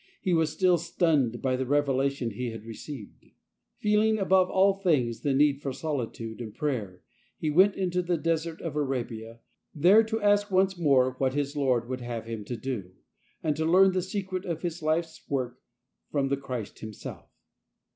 He 0.19 0.33
was 0.33 0.51
still 0.51 0.79
stunned 0.79 1.43
by 1.43 1.55
the 1.55 1.67
revelation 1.67 2.31
he 2.31 2.49
had 2.49 2.65
received.; 2.65 3.23
Feeling 3.77 4.17
above 4.17 4.49
all 4.49 4.73
things 4.73 5.19
the 5.21 5.31
need 5.31 5.61
for 5.61 5.71
solitude; 5.71 6.41
and 6.41 6.55
prayer, 6.55 7.03
he 7.37 7.51
went 7.51 7.75
into 7.75 8.01
the 8.01 8.17
desert 8.17 8.63
of 8.63 8.75
Arabia,! 8.75 9.41
there 9.75 10.01
to 10.01 10.19
ask 10.19 10.49
once 10.49 10.75
more 10.75 11.13
what 11.19 11.35
his 11.35 11.55
Lord 11.55 11.87
would 11.87 12.01
have 12.01 12.25
him 12.25 12.43
to 12.45 12.57
do, 12.57 12.93
and 13.43 13.55
to 13.57 13.63
learn 13.63 13.91
the 13.91 14.01
secret 14.01 14.43
of 14.43 14.63
his 14.63 14.81
| 14.81 14.81
life's 14.81 15.21
work 15.29 15.59
from 16.11 16.29
the 16.29 16.37
Christ 16.37 16.79
Himself. 16.79 17.29